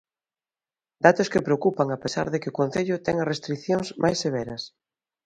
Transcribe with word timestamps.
Datos 1.05 1.27
que 1.31 1.45
preocupan 1.47 1.87
a 1.91 1.99
pesar 2.03 2.25
de 2.31 2.37
que 2.41 2.51
o 2.51 2.57
concello 2.59 3.01
ten 3.05 3.15
as 3.19 3.29
restricións 3.33 3.87
máis 4.03 4.17
severas. 4.23 4.61